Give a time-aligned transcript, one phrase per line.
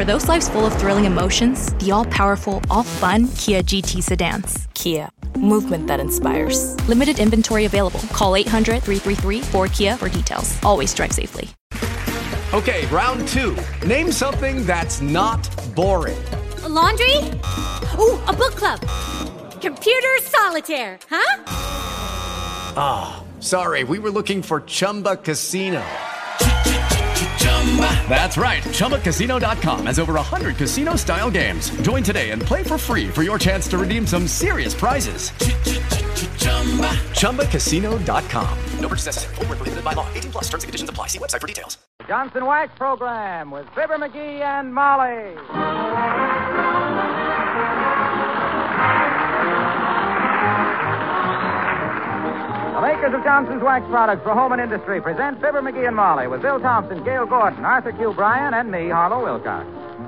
[0.00, 4.66] For those lives full of thrilling emotions, the all powerful, all fun Kia GT sedans.
[4.72, 6.74] Kia, movement that inspires.
[6.88, 8.00] Limited inventory available.
[8.10, 10.58] Call 800 333 4Kia for details.
[10.64, 11.50] Always drive safely.
[12.54, 13.54] Okay, round two.
[13.86, 16.24] Name something that's not boring.
[16.62, 17.18] A laundry?
[17.98, 18.80] Ooh, a book club.
[19.60, 21.44] Computer solitaire, huh?
[22.74, 25.84] Ah, oh, sorry, we were looking for Chumba Casino.
[28.08, 28.62] That's right.
[28.62, 31.70] ChumbaCasino.com has over 100 casino style games.
[31.82, 35.30] Join today and play for free for your chance to redeem some serious prizes.
[37.20, 38.58] ChumbaCasino.com.
[38.80, 39.34] No purchase necessary.
[39.36, 40.06] Full prohibited by law.
[40.14, 41.06] 18 plus terms and conditions apply.
[41.06, 41.78] See website for details.
[41.98, 45.36] The Johnson Wax Program with Fibber McGee and Molly.
[52.80, 56.26] The makers of Johnson's Wax Products for Home and Industry present Fibber McGee and Molly
[56.26, 58.14] with Bill Thompson, Gail Gordon, Arthur Q.
[58.14, 59.66] Bryan, and me, Harlow Wilcox.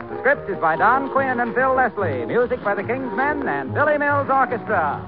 [0.08, 2.24] The script is by Don Quinn and Phil Leslie.
[2.24, 5.04] Music by the King's Men and Billy Mills Orchestra.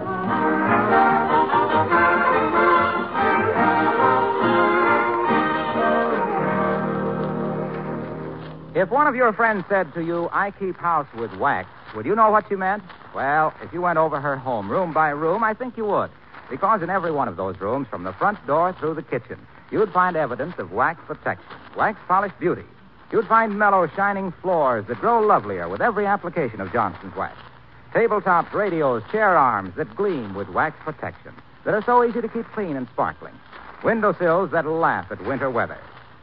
[8.74, 12.14] If one of your friends said to you, I keep house with wax, would you
[12.14, 12.82] know what she meant?
[13.14, 16.10] Well, if you went over her home room by room, I think you would.
[16.50, 19.38] Because in every one of those rooms, from the front door through the kitchen,
[19.70, 22.64] you'd find evidence of wax protection, wax polished beauty.
[23.10, 27.36] You'd find mellow, shining floors that grow lovelier with every application of Johnson's wax.
[27.92, 31.32] Tabletops, radios, chair arms that gleam with wax protection,
[31.64, 33.34] that are so easy to keep clean and sparkling.
[33.82, 35.78] Windowsills that'll laugh at winter weather.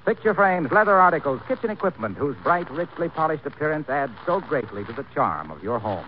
[0.05, 4.94] Picture frames, leather articles, kitchen equipment whose bright, richly polished appearance adds so greatly to
[4.94, 6.05] the charm of your home.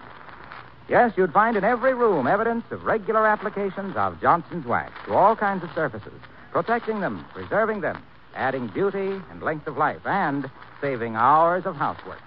[0.90, 5.36] Yes, you'd find in every room evidence of regular applications of Johnson's wax to all
[5.36, 6.14] kinds of surfaces,
[6.52, 8.02] protecting them, preserving them,
[8.36, 10.50] adding beauty and length of life, and
[10.82, 12.22] saving hours of housework.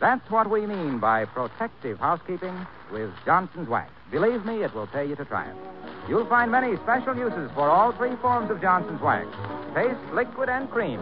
[0.00, 3.92] That's what we mean by protective housekeeping with Johnson's wax.
[4.10, 5.54] Believe me, it will pay you to try it.
[6.08, 9.28] You'll find many special uses for all three forms of Johnson's wax
[9.74, 11.00] paste, liquid, and cream.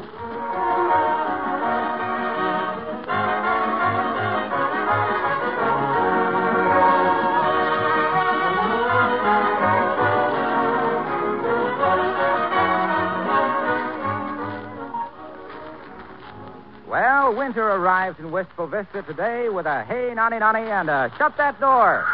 [17.32, 21.60] Winter arrives in Wistful Vista today with a hey, nonny, nonny, and a shut that
[21.60, 22.04] door.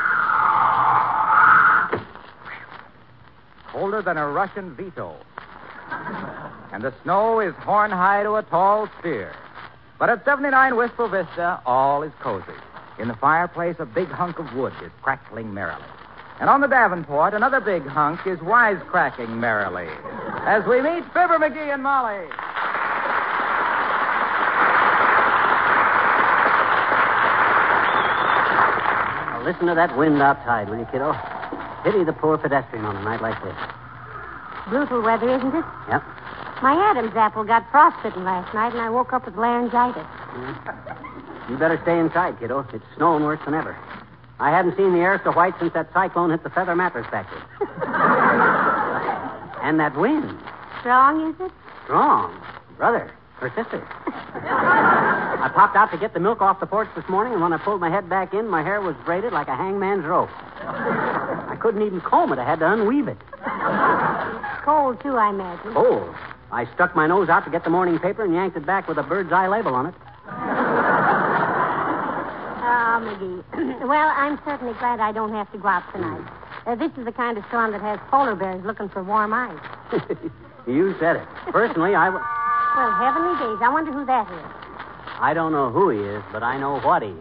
[3.73, 5.17] Colder than a Russian veto.
[6.73, 9.35] And the snow is horn high to a tall spear.
[9.99, 12.47] But at 79 Wistful Vista, all is cozy.
[12.99, 15.85] In the fireplace, a big hunk of wood is crackling merrily.
[16.41, 19.89] And on the Davenport, another big hunk is wisecracking merrily.
[20.47, 22.27] As we meet Fibber McGee and Molly.
[29.47, 31.15] Listen to that wind outside, will you, kiddo?
[31.85, 33.55] Pity the poor pedestrian on a night like this.
[34.69, 35.65] Brutal weather, isn't it?
[35.89, 36.03] Yep.
[36.63, 40.05] My Adam's apple got frostbitten last night, and I woke up with laryngitis.
[41.49, 42.67] You better stay inside, kiddo.
[42.75, 43.77] It's snowing worse than ever.
[44.41, 47.41] I haven't seen the air so white since that cyclone hit the feather mattress factory.
[49.63, 50.37] and that wind.
[50.81, 51.53] Strong, is it?
[51.85, 52.35] Strong.
[52.77, 53.13] Brother.
[53.37, 53.87] Her sister.
[55.47, 57.59] I popped out to get the milk off the porch this morning, and when I
[57.59, 60.29] pulled my head back in, my hair was braided like a hangman's rope.
[60.59, 62.41] I couldn't even comb it.
[62.41, 63.17] I had to unweave it.
[64.65, 65.73] Cold, too, I imagine.
[65.73, 66.13] Cold.
[66.51, 68.99] I stuck my nose out to get the morning paper and yanked it back with
[68.99, 69.95] a bird's eye label on it.
[72.67, 73.81] Oh, McGee.
[73.87, 76.29] well, I'm certainly glad I don't have to go out tonight.
[76.67, 79.57] Uh, this is the kind of storm that has polar bears looking for warm ice.
[80.67, 81.29] you said it.
[81.53, 82.07] Personally, I.
[82.07, 82.25] W-
[82.75, 83.63] well, heavenly days.
[83.63, 84.56] I wonder who that is.
[85.19, 87.15] I don't know who he is, but I know what he is.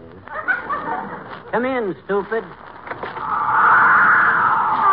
[1.51, 2.43] Come in, stupid.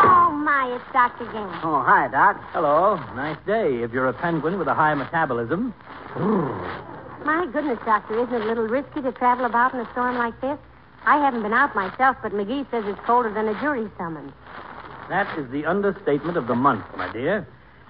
[0.04, 1.24] Oh, my, it's Dr.
[1.32, 1.50] Gang.
[1.64, 2.40] Oh, hi, Doc.
[2.52, 2.96] Hello.
[3.16, 5.74] Nice day if you're a penguin with a high metabolism.
[7.24, 10.40] My goodness, Doctor, isn't it a little risky to travel about in a storm like
[10.40, 10.58] this?
[11.04, 14.32] I haven't been out myself, but McGee says it's colder than a jury summons.
[15.08, 17.46] That is the understatement of the month, my dear.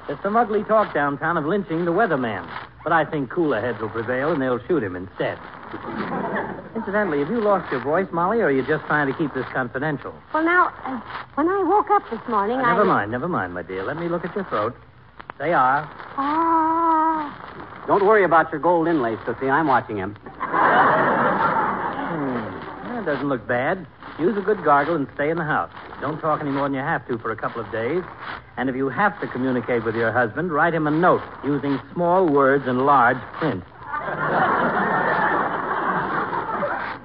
[0.06, 2.46] There's some ugly talk downtown of lynching the weatherman,
[2.82, 5.38] but I think cooler heads will prevail and they'll shoot him instead.
[6.76, 9.46] Incidentally, have you lost your voice, Molly, or are you just trying to keep this
[9.52, 10.12] confidential?
[10.34, 11.00] Well, now, uh,
[11.34, 12.72] when I woke up this morning, Uh, I.
[12.72, 13.84] never mind, never mind, my dear.
[13.84, 14.74] Let me look at your throat.
[15.38, 15.88] They are.
[16.18, 17.32] Oh.
[17.86, 19.48] Don't worry about your gold inlays, Tootsie.
[19.48, 20.14] I'm watching him.
[21.62, 22.94] Hmm.
[22.94, 23.86] That doesn't look bad.
[24.18, 25.72] Use a good gargle and stay in the house.
[26.00, 28.02] Don't talk any more than you have to for a couple of days.
[28.56, 32.26] And if you have to communicate with your husband, write him a note using small
[32.26, 33.64] words and large print.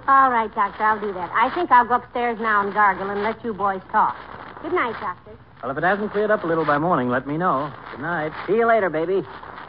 [0.07, 1.31] All right, Doctor, I'll do that.
[1.33, 4.15] I think I'll go upstairs now and gargle and let you boys talk.
[4.61, 5.31] Good night, Doctor.
[5.61, 7.71] Well, if it hasn't cleared up a little by morning, let me know.
[7.91, 8.31] Good night.
[8.47, 9.23] See you later, baby.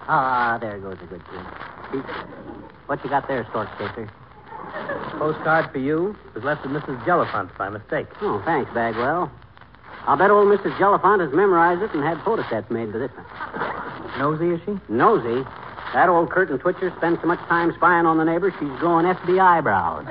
[0.09, 2.05] Ah, there goes a good kid.
[2.87, 4.11] What you got there, Stork Chaser?
[5.19, 7.05] Postcard for you was left with Mrs.
[7.05, 8.07] Jelliphant by mistake.
[8.21, 9.31] Oh, thanks, Bagwell.
[10.07, 10.77] I'll bet old Mrs.
[10.79, 13.27] Jelliphant has memorized it and had photostats made to this one.
[14.19, 14.79] Nosy, is she?
[14.89, 15.45] Nosy?
[15.93, 19.63] That old curtain twitcher spends so much time spying on the neighbors, she's growing FBI
[19.63, 20.07] brows.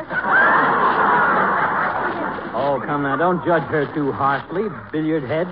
[2.54, 3.16] Oh, come now.
[3.16, 5.48] Don't judge her too harshly, billiard head.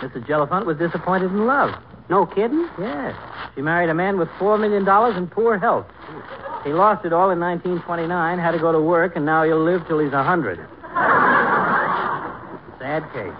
[0.00, 0.26] Mrs.
[0.26, 1.74] Jelliphant was disappointed in love.
[2.08, 2.68] No kidding?
[2.78, 3.14] Yes.
[3.54, 5.86] She married a man with $4 million and poor health.
[6.64, 9.86] He lost it all in 1929, had to go to work, and now he'll live
[9.86, 10.58] till he's a 100.
[12.78, 13.32] Sad case.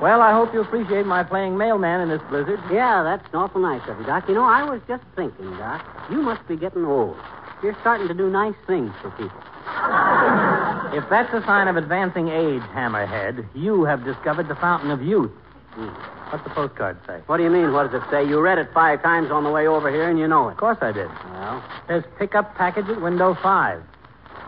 [0.00, 2.60] Well, I hope you appreciate my playing mailman in this blizzard.
[2.70, 4.28] Yeah, that's awful nice of you, Doc.
[4.28, 7.16] You know, I was just thinking, Doc, you must be getting old.
[7.62, 9.42] You're starting to do nice things for people.
[10.92, 15.30] If that's a sign of advancing age, Hammerhead, you have discovered the fountain of youth.
[15.70, 15.88] Hmm.
[16.32, 17.20] What's the postcard say?
[17.26, 18.24] What do you mean, what does it say?
[18.26, 20.52] You read it five times on the way over here, and you know it.
[20.52, 21.08] Of course I did.
[21.30, 23.82] Well, There's pickup package at window five.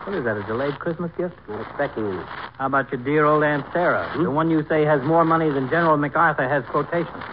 [0.05, 1.35] What is that, a delayed Christmas gift?
[1.47, 2.25] not expecting it.
[2.57, 4.09] How about your dear old Aunt Sarah?
[4.13, 4.23] Hmm?
[4.23, 7.23] The one you say has more money than General MacArthur has quotations.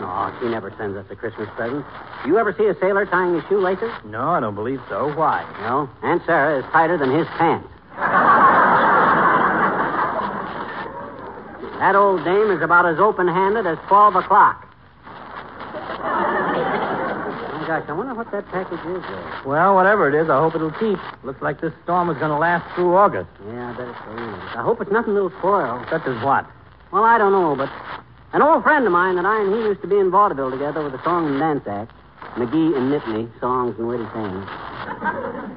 [0.00, 1.84] No, she never sends us a Christmas present.
[2.22, 3.90] Do you ever see a sailor tying his shoelaces?
[4.06, 5.12] No, I don't believe so.
[5.14, 5.44] Why?
[5.60, 5.90] No.
[6.02, 7.68] Aunt Sarah is tighter than his pants.
[11.80, 14.68] That old dame is about as open-handed as 12 o'clock.
[17.60, 19.42] My gosh, I wonder what that package is there.
[19.46, 20.98] Well, whatever it is, I hope it'll keep.
[21.24, 23.30] Looks like this storm is going to last through August.
[23.46, 24.12] Yeah, I bet it's so.
[24.12, 24.56] is.
[24.56, 25.84] I hope it's nothing that'll spoil.
[25.88, 26.44] Such as what?
[26.92, 27.70] Well, I don't know, but
[28.32, 30.84] an old friend of mine that I and he used to be in vaudeville together
[30.84, 31.92] with a song and dance act,
[32.36, 34.44] McGee and Nittany, songs and witty things.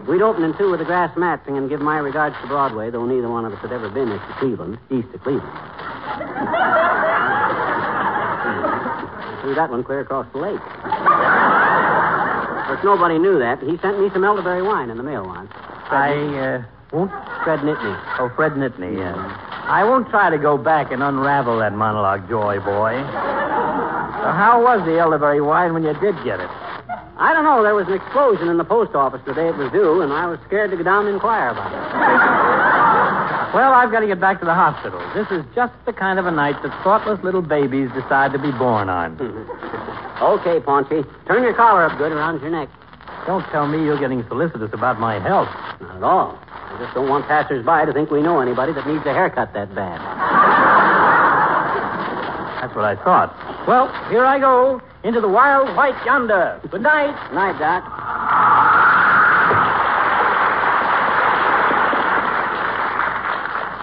[0.08, 3.06] We'd open in two with the grass mat and Give My Regards to Broadway, though
[3.06, 5.52] neither one of us had ever been east to Cleveland, east of Cleveland.
[9.42, 10.60] Threw that one clear across the lake.
[12.64, 13.62] Of course, nobody knew that.
[13.64, 15.52] He sent me some elderberry wine in the mail once.
[15.90, 17.12] I uh, won't.
[17.44, 18.00] Fred Nittany.
[18.20, 19.18] Oh, Fred Nittany, yes.
[19.18, 22.94] I won't try to go back and unravel that monologue, Joy Boy.
[22.98, 26.50] So how was the elderberry wine when you did get it?
[27.24, 27.64] I don't know.
[27.64, 30.28] There was an explosion in the post office the day it was due, and I
[30.28, 31.80] was scared to go down and inquire about it.
[33.56, 35.00] Well, I've got to get back to the hospital.
[35.16, 38.52] This is just the kind of a night that thoughtless little babies decide to be
[38.52, 39.16] born on.
[39.16, 40.20] Mm-hmm.
[40.22, 41.08] Okay, Paunchy.
[41.26, 42.68] Turn your collar up good around your neck.
[43.26, 45.48] Don't tell me you're getting solicitous about my health.
[45.80, 46.38] Not at all.
[46.44, 49.74] I just don't want passers-by to think we know anybody that needs a haircut that
[49.74, 50.02] bad.
[52.60, 53.32] That's what I thought.
[53.66, 56.60] Well, here I go into the wild white yonder.
[56.72, 57.14] Good night.
[57.34, 57.84] Night, Doc.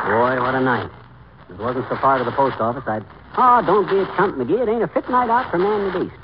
[0.08, 0.90] Boy, what a night.
[1.49, 3.05] If it wasn't so far to the post office, I'd.
[3.37, 4.62] Oh, don't be a chump, McGee.
[4.62, 6.17] It ain't a fit night out for man the beast.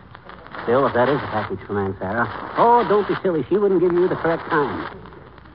[0.64, 2.26] Still, if that is a package from Aunt Sarah.
[2.58, 3.44] Oh, don't be silly.
[3.48, 4.90] She wouldn't give you the correct time.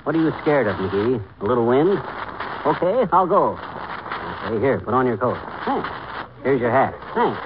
[0.03, 1.21] What are you scared of, McGee?
[1.41, 1.99] A little wind?
[2.65, 3.59] Okay, I'll go.
[4.45, 5.37] Okay, here, put on your coat.
[5.65, 5.89] Thanks.
[6.43, 6.95] Here's your hat.
[7.13, 7.37] Thanks.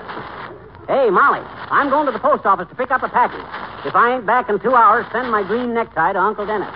[0.88, 1.42] Hey, Molly,
[1.72, 3.46] I'm going to the post office to pick up a package.
[3.86, 6.70] If I ain't back in two hours, send my green necktie to Uncle Dennis.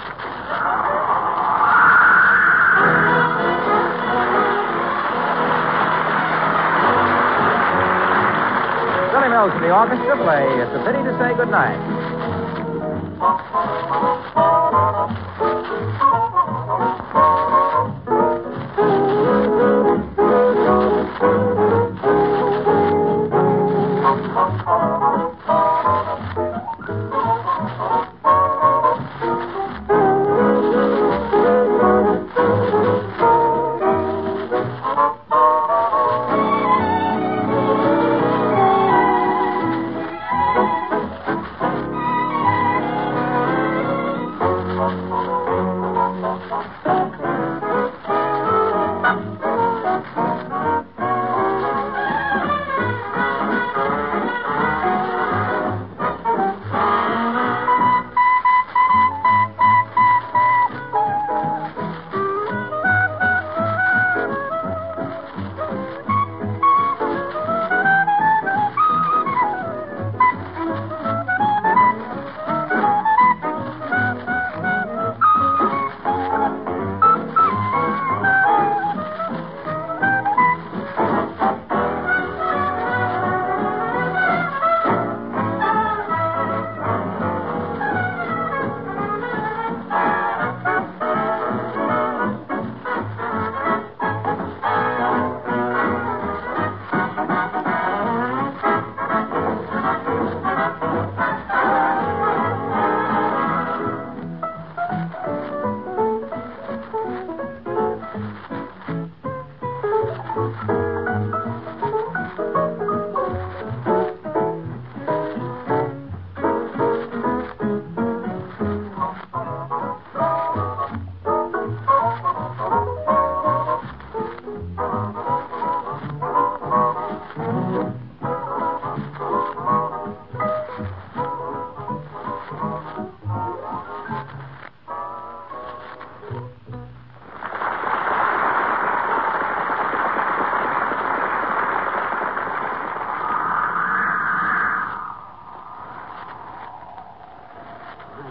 [9.13, 10.45] Billy Mills for the orchestra play.
[10.57, 11.98] It's a pity to say goodnight.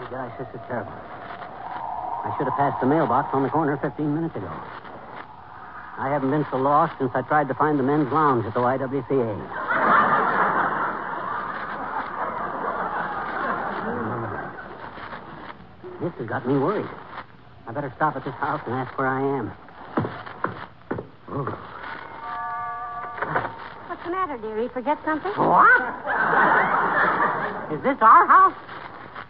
[0.09, 0.91] Gosh, this is terrible.
[0.91, 4.51] I should have passed the mailbox on the corner 15 minutes ago.
[5.97, 8.59] I haven't been so lost since I tried to find the men's lounge at the
[8.59, 9.69] YWCA.
[16.01, 16.87] This has got me worried.
[17.67, 19.51] I better stop at this house and ask where I am.
[21.29, 21.43] Oh.
[23.87, 24.69] What's the matter, dearie?
[24.69, 25.31] Forget something?
[25.33, 25.81] What?
[27.73, 28.78] Is this our house?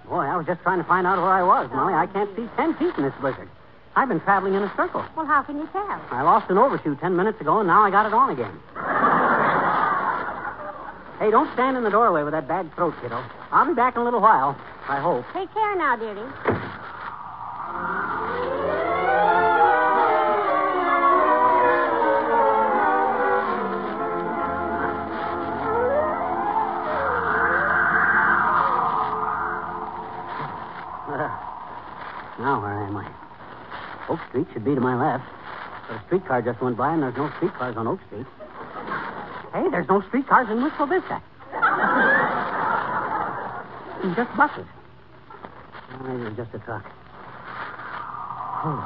[0.10, 1.94] Boy, I was just trying to find out where I was, Molly.
[1.94, 3.48] I can't see ten feet in this blizzard.
[3.96, 5.06] I've been traveling in a circle.
[5.16, 6.02] Well, how can you tell?
[6.10, 8.58] I lost an overshoe ten minutes ago, and now I got it on again.
[11.20, 13.24] hey, don't stand in the doorway with that bad throat, kiddo.
[13.52, 14.58] I'll be back in a little while.
[14.88, 15.26] I hope.
[15.32, 16.49] Take care now, dearie.
[32.50, 33.06] Now where am I?
[34.10, 35.24] Oak Street should be to my left.
[35.88, 38.26] But a streetcar just went by, and there's no streetcars on Oak Street.
[39.54, 41.22] Hey, there's no streetcars in Wistful Vista.
[44.16, 44.66] Just buses.
[46.02, 46.86] Maybe it's just a truck.
[48.66, 48.82] Oh.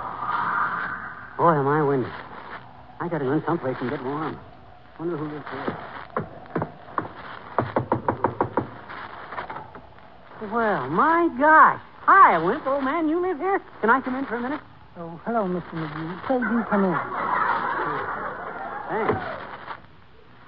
[1.37, 2.09] Boy, am I windy.
[2.99, 4.37] I gotta go someplace and get warm.
[4.99, 5.77] Wonder who lives here.
[10.51, 11.81] Well, my gosh.
[12.05, 13.07] Hi, Wimp, old man.
[13.07, 13.61] You live here?
[13.79, 14.59] Can I come in for a minute?
[14.97, 15.71] Oh, hello, Mr.
[15.71, 16.21] McGee.
[16.23, 16.99] Pray do come in.
[18.89, 19.21] Thanks.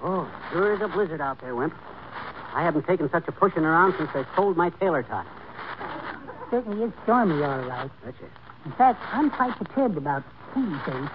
[0.04, 1.74] Oh, sure is a blizzard out there, Wimp.
[2.54, 5.26] I haven't taken such a pushing around since I sold my tailor tot.
[6.52, 7.90] Certainly is stormy, all right.
[8.04, 8.32] That's it.
[8.66, 11.10] In fact, I'm quite perturbed about Sweetie Face.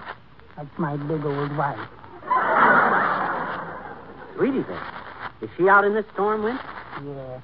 [0.57, 1.79] That's my big old wife.
[4.35, 4.79] Sweetie Face.
[5.41, 6.61] Is she out in this storm, Wimp?
[7.05, 7.41] Yeah.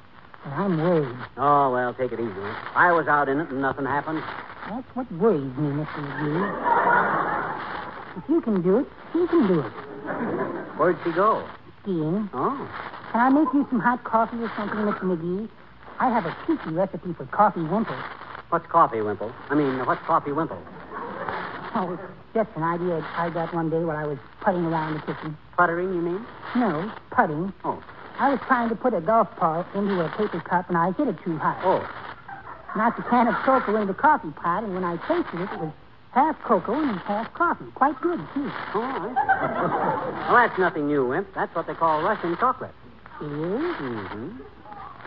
[0.55, 1.15] I'm worried.
[1.37, 2.31] Oh, well, take it easy,
[2.75, 4.21] I was out in it and nothing happened.
[4.69, 6.03] That's what worries me, Mr.
[6.03, 8.17] McGee.
[8.17, 9.71] If you can do it, she can do it.
[10.77, 11.47] Where'd she go?
[11.81, 12.29] Skiing.
[12.33, 12.69] Oh.
[13.11, 15.03] Can I make you some hot coffee or something, Mr.
[15.03, 15.47] McGee?
[15.99, 17.95] I have a cheeky recipe for coffee wimple.
[18.49, 19.31] What's coffee, Wimple?
[19.49, 20.57] I mean, what's coffee, Wimple?
[21.75, 22.01] Oh, it's
[22.33, 25.37] just an idea I got one day while I was putting around the kitchen.
[25.57, 26.25] Puttering, you mean?
[26.55, 27.51] No, putting.
[27.65, 27.83] Oh.
[28.19, 31.07] I was trying to put a golf ball into a paper cup, and I hit
[31.07, 31.62] it too high.
[31.63, 31.86] Oh.
[32.75, 35.59] Knocked a can of cocoa into the coffee pot, and when I tasted it, it
[35.59, 35.71] was
[36.12, 37.65] half cocoa and half coffee.
[37.75, 38.51] Quite good, too.
[38.74, 39.13] Oh,
[40.29, 41.27] well, that's nothing new, Wimp.
[41.36, 42.74] That's what they call Russian chocolate.
[43.21, 43.75] It is?
[43.77, 44.38] Mm-hmm.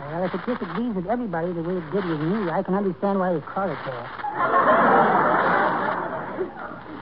[0.00, 3.18] Well, if it disagrees with everybody the way it did with me, I can understand
[3.18, 5.39] why they call it that.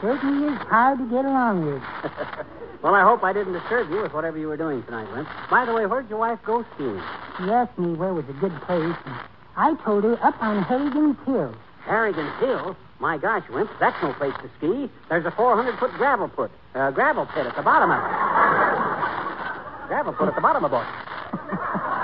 [0.01, 1.83] Certainly is hard to get along with.
[2.83, 5.29] well, I hope I didn't disturb you with whatever you were doing tonight, Wimp.
[5.51, 7.03] By the way, where'd your wife go skiing?
[7.39, 9.17] She asked me where was a good place, and
[9.57, 11.55] I told her up on Harrigan's Hill.
[11.85, 12.77] Harrigan's Hill?
[13.01, 14.91] My gosh, Wimp, that's no place to ski.
[15.09, 19.89] There's a 400-foot gravel pit, uh, gravel pit at the bottom of it.
[19.89, 20.87] gravel pit at the bottom of it.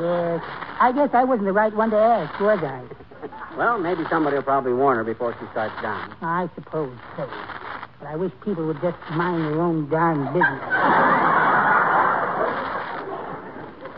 [0.00, 0.42] Yes,
[0.80, 2.82] I guess I wasn't the right one to ask, was I?
[3.56, 6.14] Well, maybe somebody will probably warn her before she starts down.
[6.22, 7.28] I suppose so.
[8.00, 10.60] But I wish people would just mind their own darn business.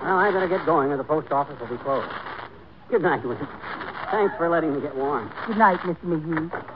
[0.03, 2.13] Well, I better get going or the post office will be closed.
[2.89, 3.41] Good night, Wimp.
[4.11, 5.33] Thanks for letting me get warm.
[5.47, 6.05] Good night, Mr.
[6.05, 6.76] McGee.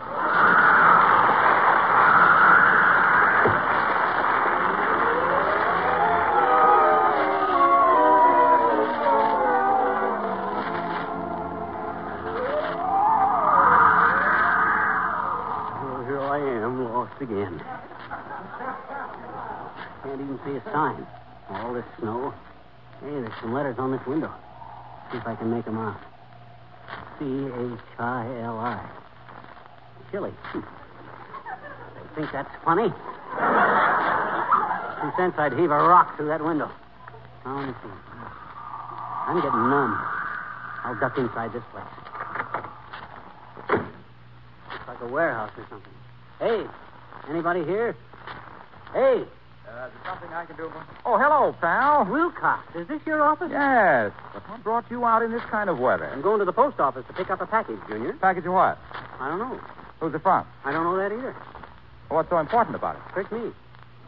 [17.21, 17.61] Again.
[20.03, 21.07] Can't even see a sign.
[21.51, 22.33] All this snow.
[23.01, 24.33] Hey, there's some letters on this window.
[25.11, 26.01] See if I can make them out.
[27.19, 28.81] C H I L I.
[30.11, 30.31] Chili.
[30.31, 30.61] Hmm.
[31.95, 32.89] They think that's funny.
[35.01, 36.71] Two cents, I'd heave a rock through that window.
[37.45, 37.75] I'm
[39.37, 39.99] getting numb.
[40.85, 41.85] I'll duck inside this place.
[43.71, 45.93] Looks like a warehouse or something.
[46.39, 46.67] Hey,
[47.31, 47.97] anybody here?
[48.93, 49.25] Hey,
[49.71, 50.69] Uh, is there something I can do?
[50.69, 52.05] For Oh, hello, pal.
[52.05, 53.49] Wilcox, is this your office?
[53.53, 54.11] Yes.
[54.35, 56.07] But what brought you out in this kind of weather?
[56.13, 58.13] I'm going to the post office to pick up a package, Junior.
[58.15, 58.79] Package of what?
[59.21, 59.61] I don't know.
[60.01, 60.45] Who's it from?
[60.65, 61.35] I don't know that either.
[62.09, 63.03] Well, what's so important about it?
[63.13, 63.53] Trick me.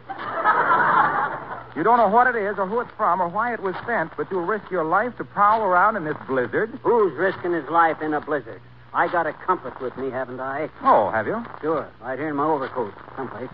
[1.74, 4.14] You don't know what it is or who it's from or why it was sent,
[4.18, 6.68] but you'll risk your life to prowl around in this blizzard.
[6.82, 8.60] Who's risking his life in a blizzard?
[8.94, 10.68] I got a compass with me, haven't I?
[10.82, 11.42] Oh, have you?
[11.60, 11.88] Sure.
[12.02, 13.48] Right here in my overcoat, someplace.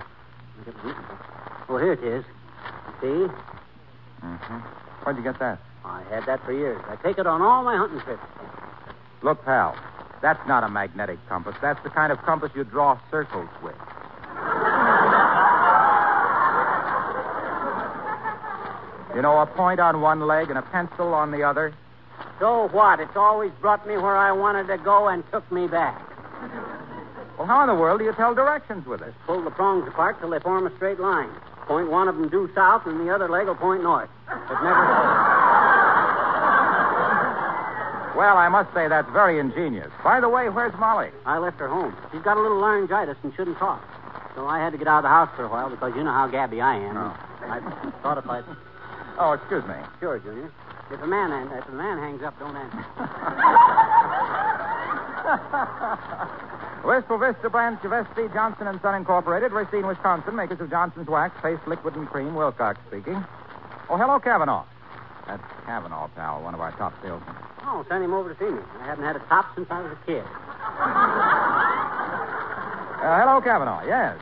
[0.65, 0.95] Get the-
[1.69, 2.25] Oh, here it is.
[3.01, 3.33] See?
[4.25, 4.59] Mm-hmm.
[5.05, 5.61] Where'd you get that?
[5.85, 6.81] I had that for years.
[6.89, 8.23] I take it on all my hunting trips.
[9.23, 9.77] Look, pal,
[10.21, 11.55] that's not a magnetic compass.
[11.63, 13.77] That's the kind of compass you draw circles with.
[19.15, 21.73] You know, a point on one leg and a pencil on the other.
[22.39, 23.01] So what?
[23.01, 26.01] It's always brought me where I wanted to go and took me back.
[27.37, 29.15] Well, how in the world do you tell directions with it?
[29.27, 31.31] Pull the prongs apart till they form a straight line.
[31.67, 34.09] Point one of them due south, and the other leg will point north.
[34.29, 34.87] It never
[38.17, 39.91] Well, I must say that's very ingenious.
[40.03, 41.11] By the way, where's Molly?
[41.25, 41.95] I left her home.
[42.11, 43.81] She's got a little laryngitis and shouldn't talk.
[44.35, 46.13] So I had to get out of the house for a while because you know
[46.13, 46.97] how gabby I am.
[46.97, 47.17] Oh.
[47.43, 47.61] I
[48.03, 48.43] thought if I.
[49.19, 49.75] Oh, excuse me.
[50.01, 50.51] Sure, Junior.
[50.91, 52.85] If a man if a man hangs up, don't answer.
[56.85, 58.29] Wistful Vista Branch of S.C.
[58.33, 62.35] Johnson and Son Incorporated, Racine, Wisconsin, makers of Johnson's Wax, Paste, Liquid, and Cream.
[62.35, 63.23] Wilcox speaking.
[63.91, 64.65] Oh, hello, Kavanaugh.
[65.27, 67.37] That's Kavanaugh, pal, one of our top salesmen.
[67.65, 68.63] Oh, send him over to see me.
[68.81, 70.25] I haven't had a top since I was a kid.
[72.99, 73.87] Uh, hello, Kavanaugh.
[73.87, 74.19] Yes.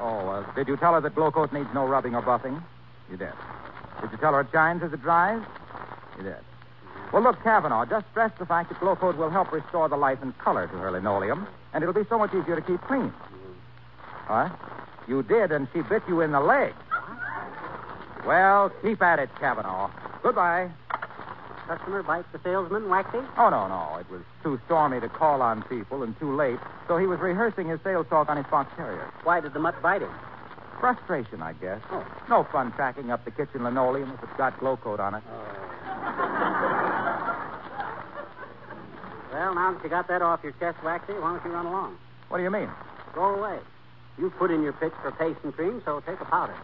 [0.00, 2.62] Oh, uh, did you tell her that Glow Coat needs no rubbing or buffing?
[3.10, 3.34] You did.
[4.00, 5.42] Did you tell her it shines as it dries?
[6.16, 6.36] You did.
[7.12, 10.18] Well, look, Kavanaugh, just stress the fact that Glow Coat will help restore the life
[10.22, 13.12] and color to her linoleum, and it'll be so much easier to keep clean.
[14.28, 14.52] What?
[15.08, 16.72] You did, and she bit you in the leg.
[18.24, 19.90] Well, keep at it, Kavanaugh.
[20.22, 20.70] Goodbye.
[21.66, 23.18] Customer bites the salesman, Waxy?
[23.38, 23.96] Oh, no, no.
[23.98, 27.68] It was too stormy to call on people and too late, so he was rehearsing
[27.68, 29.08] his sales talk on his fox terrier.
[29.24, 30.10] Why did the mutt bite him?
[30.80, 31.80] Frustration, I guess.
[31.90, 32.04] Oh.
[32.28, 35.22] No fun tracking up the kitchen linoleum if it's got glow coat on it.
[35.30, 35.56] Oh.
[39.32, 41.98] Well, now that you got that off your chest, Waxy, why don't you run along?
[42.28, 42.68] What do you mean?
[43.14, 43.58] Go away.
[44.18, 46.54] You put in your pitch for paste and cream, so take a powder.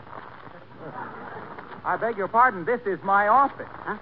[1.84, 2.64] I beg your pardon.
[2.64, 3.68] This is my office.
[3.70, 3.98] Huh?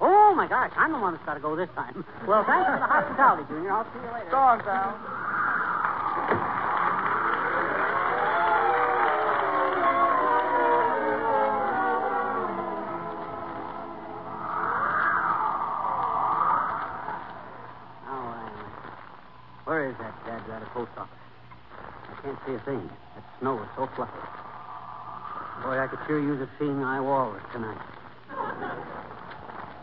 [0.00, 0.72] Oh, my gosh.
[0.76, 2.04] I'm the one that's got to go this time.
[2.26, 3.72] Well, thanks for the hospitality, Junior.
[3.72, 4.30] I'll see you later.
[4.30, 4.98] So long, pal.
[26.06, 27.80] Sure use a seeing eye walrus tonight.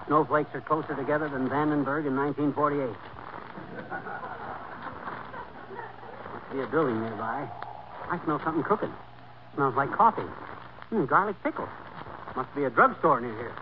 [0.07, 2.89] Snowflakes are closer together than Vandenberg in 1948.
[6.33, 7.47] Must be a building nearby.
[8.09, 8.91] I smell something cooking.
[9.53, 10.27] Smells like coffee.
[10.89, 11.69] Hmm, garlic pickles.
[12.35, 13.53] Must be a drugstore near here.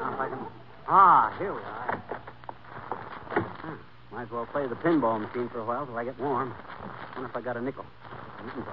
[0.00, 0.30] I.
[0.86, 2.02] Ah, here we are.
[4.12, 6.54] Might as well play the pinball machine for a while till I get warm.
[7.14, 7.84] Wonder if I got a nickel.
[8.56, 8.72] You go.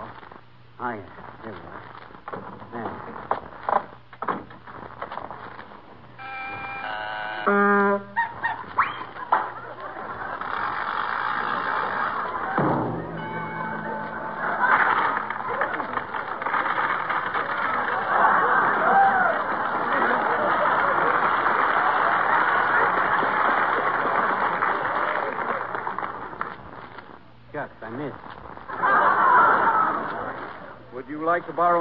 [0.79, 0.93] Ah.
[0.93, 1.03] Here
[1.45, 2.04] we are.
[2.31, 3.25] There.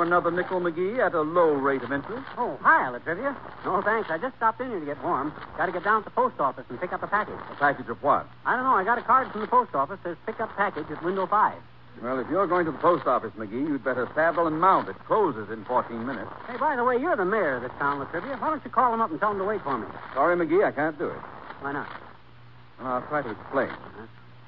[0.04, 2.24] Another nickel, McGee, at a low rate of interest?
[2.36, 3.34] Oh, hi, Latrivia.
[3.64, 4.10] No, thanks.
[4.10, 5.32] I just stopped in here to get warm.
[5.56, 7.40] Got to get down to the post office and pick up a package.
[7.50, 8.28] A package of what?
[8.44, 8.74] I don't know.
[8.74, 9.98] I got a card from the post office.
[10.04, 11.58] Says pick up package at window five.
[12.02, 14.88] Well, if you're going to the post office, McGee, you'd better saddle and mount.
[14.88, 16.30] It closes in 14 minutes.
[16.48, 18.40] Hey, by the way, you're the mayor of this town, Latrivia.
[18.40, 19.86] Why don't you call him up and tell him to wait for me?
[20.12, 21.18] Sorry, McGee, I can't do it.
[21.60, 21.88] Why not?
[22.80, 23.70] Well, I'll try to explain.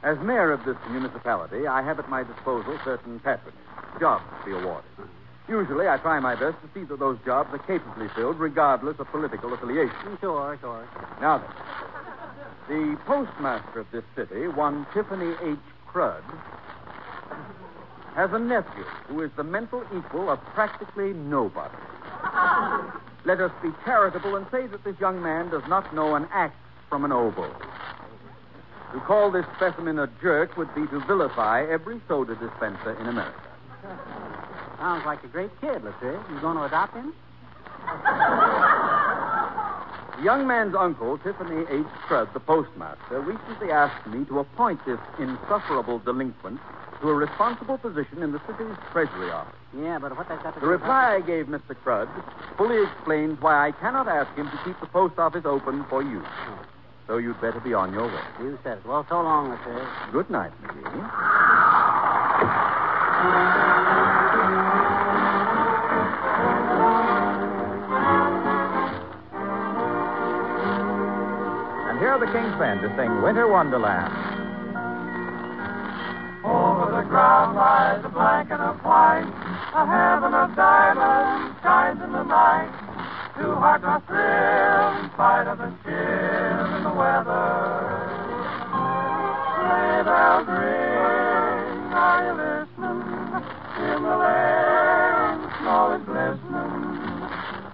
[0.03, 3.55] As mayor of this municipality, I have at my disposal certain patronage,
[4.01, 4.91] jobs to be awarded.
[4.99, 5.16] Uh-huh.
[5.49, 9.09] Usually, I try my best to see that those jobs are capably filled, regardless of
[9.13, 10.19] political affiliation.
[10.21, 10.89] Sure, sure.
[11.21, 11.51] Now then,
[12.69, 15.59] the postmaster of this city, one Tiffany H.
[15.87, 16.25] Crudd,
[18.17, 21.77] has a nephew who is the mental equal of practically nobody.
[23.25, 26.57] Let us be charitable and say that this young man does not know an axe
[26.89, 27.55] from an oboe.
[28.95, 33.46] To call this specimen a jerk would be to vilify every soda dispenser in America.
[34.79, 36.21] Sounds like a great kid, Latrivia.
[36.31, 37.13] You going to adopt him?
[40.17, 41.87] The young man's uncle, Tiffany H.
[42.07, 46.61] Crudd, the postmaster, recently asked me to appoint this insufferable delinquent
[47.01, 49.53] to a responsible position in the city's treasury office.
[49.79, 51.75] Yeah, but what that got to The do with- reply I gave Mr.
[51.83, 52.09] Crudd
[52.57, 56.23] fully explains why I cannot ask him to keep the post office open for you.
[57.07, 58.23] So you'd better be on your way.
[58.41, 58.87] You said it.
[58.87, 59.87] Well, so long, Latrivia.
[60.13, 61.07] Good night, McGee.
[72.17, 74.09] Are the Kingsmen to sing Winter Wonderland.
[76.49, 79.29] Over the ground lies a blanket of white,
[79.77, 82.73] a heaven of diamonds shines in the night.
[83.37, 87.53] Two hearts are thrilled in spite of the chill in the weather.
[89.61, 92.97] Sleigh bells ring, are you listening?
[93.93, 96.81] In the lane, snow is glistening.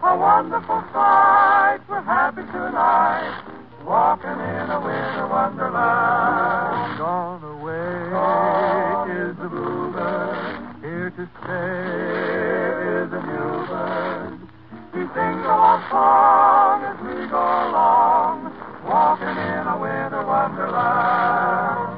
[0.03, 3.42] A wonderful sight, we're happy tonight,
[3.93, 6.97] walking in a winter wonderland.
[6.97, 7.93] Gone away
[9.13, 11.77] is the bluebird, here to stay
[12.89, 14.41] is the new bird.
[14.97, 18.49] He sings a love song as we go along,
[18.89, 21.93] walking in a winter wonderland.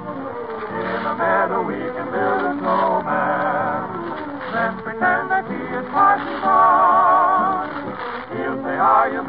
[0.75, 3.87] In a meadow we can build a snowman,
[4.51, 7.71] then pretend that he is Parsons on.
[8.35, 9.23] He'll say, Are you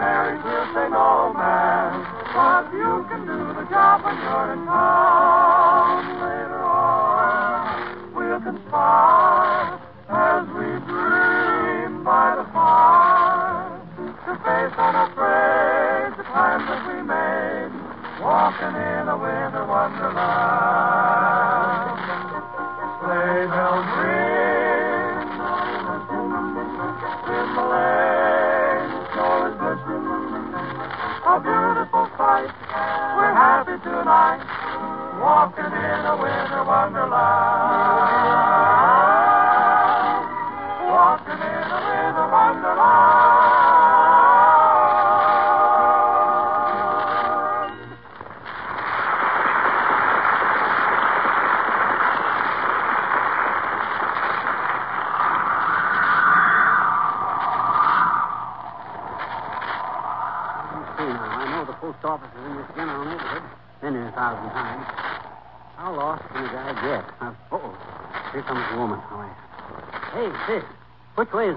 [3.69, 6.05] job when you're in town.
[6.21, 13.81] Later on, we'll conspire as we dream by the fire
[14.25, 17.71] to face unafraid the plans that we made,
[18.21, 20.34] walking in a winter wonderland.
[34.05, 34.45] Tonight,
[35.19, 35.94] walking in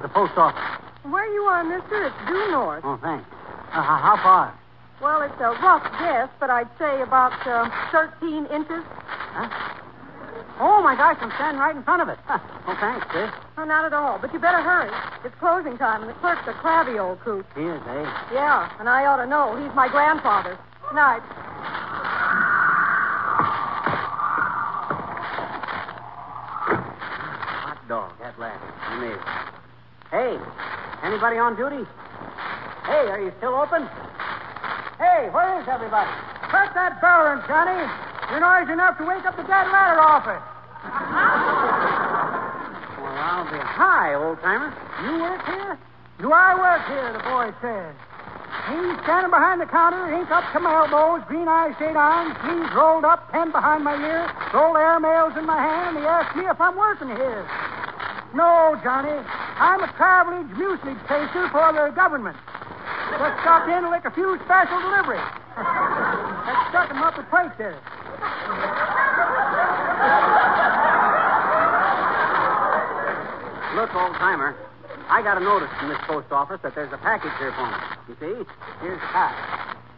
[0.03, 0.61] the post office?
[1.03, 2.85] Where you are, mister, it's due north.
[2.85, 3.27] Oh, thanks.
[3.73, 4.55] Uh, how far?
[5.01, 8.83] Well, it's a rough guess, but I'd say about uh, 13 inches.
[8.85, 9.49] Huh?
[10.61, 12.19] Oh, my gosh, I'm standing right in front of it.
[12.27, 12.39] Huh.
[12.67, 13.31] Oh, thanks, sis.
[13.57, 14.19] Oh, not at all.
[14.19, 14.91] But you better hurry.
[15.25, 17.47] It's closing time, and the clerk's a crabby old coot.
[17.55, 18.05] He is, eh?
[18.35, 19.55] Yeah, and I ought to know.
[19.55, 20.59] He's my grandfather.
[20.95, 21.23] Night.
[31.09, 31.89] Anybody on duty?
[32.85, 33.89] Hey, are you still open?
[35.01, 36.13] Hey, where is everybody?
[36.53, 37.81] Cut that bell Johnny.
[38.29, 40.45] You're noisy enough to wake up the dead ladder office.
[42.99, 44.75] Well, I'll be high, old timer.
[45.07, 45.79] You work here?
[46.21, 47.95] Do I work here, the boy says.
[48.69, 52.75] He's standing behind the counter, ink up to my elbows, green eyes shade on, sleeves
[52.75, 56.37] rolled up, pen behind my ear, rolled air mails in my hand, and he asked
[56.37, 57.47] me if I'm working here.
[58.35, 59.17] No, Johnny.
[59.59, 62.37] I'm a traveling mucilage chaser for the government.
[63.11, 65.27] Just stopped in to lick a few special deliveries.
[65.59, 67.75] That stuck him up the plate there.
[73.75, 74.55] Look, old timer,
[75.09, 77.75] I got a notice from this post office that there's a package here for me.
[78.09, 78.37] You see?
[78.81, 79.35] Here's the card.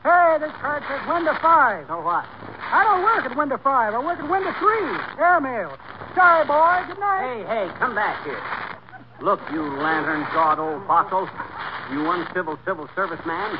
[0.02, 1.84] Hey, this card says window five.
[1.88, 2.24] So what?
[2.72, 3.92] I don't work at window five.
[3.92, 4.88] I work at window three.
[5.20, 5.76] Airmail.
[6.14, 6.84] Sorry, boy.
[6.88, 7.44] Good night.
[7.44, 8.40] Hey, hey, come back here.
[9.20, 11.28] Look, you lantern-jawed old fossil.
[11.92, 13.58] You uncivil civil service man.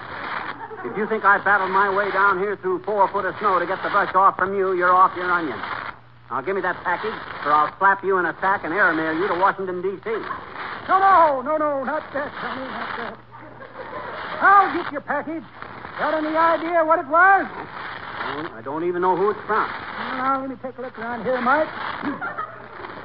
[0.84, 3.66] If you think I battled my way down here through four foot of snow to
[3.66, 5.58] get the brush off from you, you're off your onion.
[6.30, 7.12] Now give me that package,
[7.44, 10.08] or I'll slap you in a sack and airmail you to Washington, D.C.
[10.88, 13.18] No, no, no, no, not that, Johnny, not that.
[14.40, 15.44] I'll get your package.
[15.98, 17.44] Got any idea what it was?
[17.44, 19.68] I don't even know who it's from.
[20.16, 21.68] Now, let me take a look around here, Mike.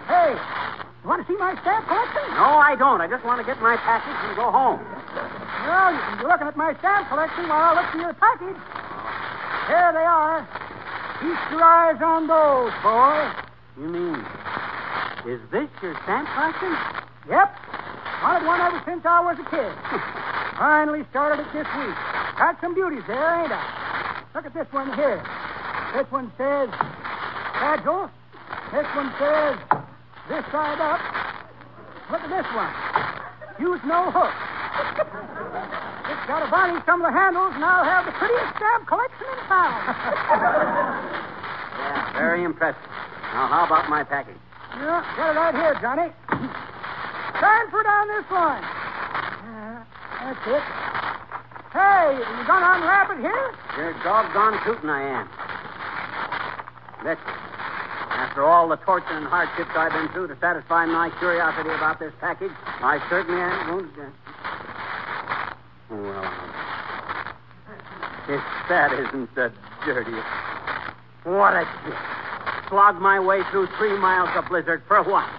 [0.08, 0.38] hey,
[1.06, 2.34] you want to see my stamp collection?
[2.34, 2.98] No, I don't.
[2.98, 4.82] I just want to get my package and go home.
[4.82, 8.58] Well, you can be looking at my stamp collection while I look for your package.
[9.70, 10.42] Here they are.
[11.22, 13.22] Keep your eyes on those, boy.
[13.78, 14.18] You mean,
[15.30, 16.74] is this your stamp collection?
[17.30, 17.54] Yep.
[18.26, 19.74] Wanted one ever since I was a kid.
[20.58, 21.98] Finally started it this week.
[22.42, 24.26] Got some beauties there, ain't I?
[24.34, 25.22] Look at this one here.
[25.94, 26.74] This one says
[27.62, 28.10] fragile.
[28.74, 29.75] This one says
[30.30, 31.00] this side up.
[32.12, 32.74] Look at this one.
[33.60, 34.34] Use no hook.
[36.06, 39.26] Just got to varnish some of the handles, and I'll have the prettiest stamp collection
[39.26, 41.22] in town.
[41.76, 42.82] Yeah, very impressive.
[43.36, 44.38] Now, how about my package?
[44.80, 46.08] yeah, got it right here, Johnny.
[47.36, 48.64] Transfer down this line.
[48.64, 49.84] Yeah,
[50.24, 50.64] that's it.
[51.76, 53.52] Hey, you gonna unwrap it here?
[53.76, 55.28] You're doggone tootin' I am.
[57.04, 57.36] Listen,
[58.36, 62.12] after all the torture and hardships I've been through to satisfy my curiosity about this
[62.20, 62.52] package,
[62.84, 64.12] I certainly am going to.
[65.88, 66.28] Well,
[68.28, 69.54] if that isn't the
[69.86, 70.28] dirtiest.
[71.24, 71.98] What a gift.
[72.68, 75.30] Slog my way through three miles of blizzard for what?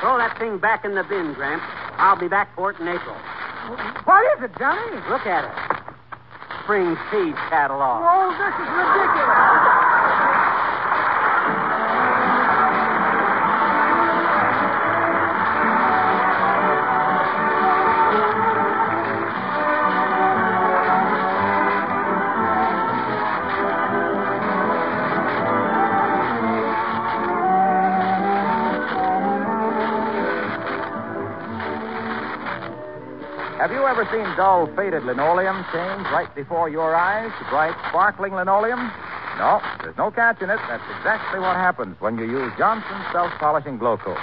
[0.00, 1.64] Throw that thing back in the bin, Gramps.
[1.98, 3.14] I'll be back for it in April.
[4.10, 4.90] What is it, Johnny?
[5.08, 5.54] Look at it.
[6.64, 8.02] Spring seed catalog.
[8.02, 9.79] Oh, this is ridiculous.
[34.10, 38.90] Seen dull, faded linoleum change right before your eyes to bright, sparkling linoleum?
[39.38, 40.58] No, there's no catch in it.
[40.68, 44.18] That's exactly what happens when you use Johnson's self-polishing glow coat.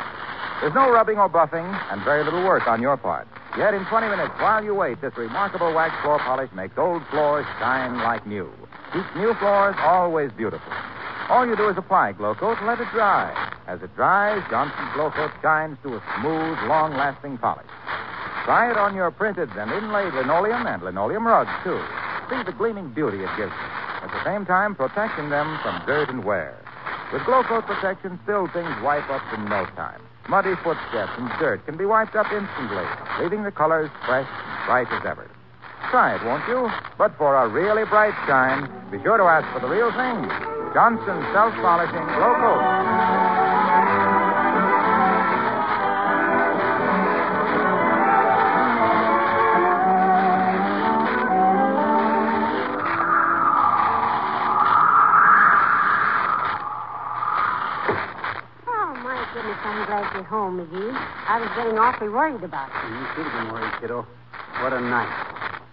[0.61, 3.27] There's no rubbing or buffing and very little work on your part.
[3.57, 7.45] Yet in 20 minutes, while you wait, this remarkable wax floor polish makes old floors
[7.59, 8.51] shine like new.
[8.93, 10.71] Keeps new floors always beautiful.
[11.29, 13.33] All you do is apply glow coat and let it dry.
[13.67, 17.65] As it dries, Johnson's glow coat shines to a smooth, long-lasting polish.
[18.47, 21.83] Try it on your printed and inlaid linoleum and linoleum rugs, too.
[22.31, 23.71] See the gleaming beauty it gives them.
[23.99, 26.55] At the same time, protecting them from dirt and wear.
[27.11, 29.99] With Glow Coat protection, still things wipe up in no time.
[30.29, 32.87] Muddy footsteps and dirt can be wiped up instantly,
[33.19, 35.27] leaving the colors fresh and bright as ever.
[35.91, 36.71] Try it, won't you?
[36.97, 40.23] But for a really bright shine, be sure to ask for the real thing.
[40.71, 43.46] Johnson's self-polishing Glow Coat.
[61.27, 62.95] I was getting awfully worried about you.
[62.95, 64.07] You should have been worried, kiddo.
[64.63, 65.11] What a night.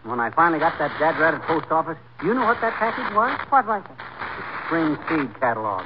[0.04, 3.08] When I finally got that dad rat at post office, you know what that package
[3.14, 3.32] was?
[3.48, 3.96] What was it?
[3.96, 5.84] The spring seed catalog.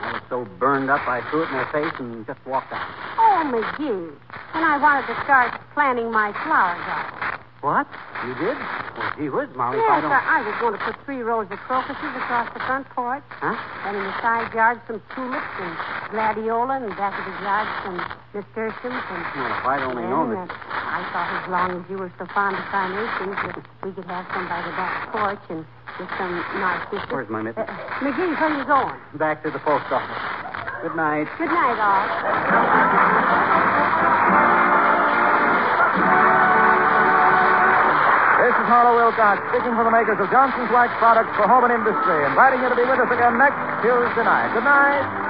[0.00, 2.88] I was so burned up, I threw it in their face and just walked out.
[3.18, 4.16] Oh, McGee.
[4.56, 7.44] When I wanted to start planting my flower garden.
[7.60, 7.86] What?
[8.24, 8.56] You did?
[8.96, 10.00] Well, gee whiz, Molly, Yes.
[10.08, 13.22] I, I was going to put three rows of crocuses across the front porch.
[13.28, 13.52] Huh?
[13.84, 15.76] And in the side yard, some tulips and
[16.10, 17.96] gladiola, and back of the yard, some
[18.34, 19.22] nasturtiums and...
[19.34, 20.50] Well, if I'd only known Then, that...
[20.50, 23.92] uh, I thought as long as you were so fond of fine carnations that we
[23.94, 25.64] could have some by the back porch and
[25.98, 27.10] with some narcissus.
[27.10, 27.62] Where's my mitten?
[27.62, 27.70] Uh,
[28.02, 28.98] McGee, where are you going?
[29.18, 30.18] Back to the post office.
[30.82, 31.28] Good night.
[31.38, 33.10] Good night, all.
[38.40, 41.72] This is Harlow Wilcox, speaking for the makers of Johnson's Wax products for home and
[41.76, 44.50] industry, inviting you to be with us again next Tuesday night.
[44.56, 45.29] Good night.